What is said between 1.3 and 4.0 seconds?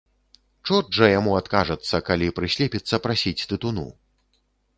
адкажацца, калі прыслепіцца прасіць тытуну.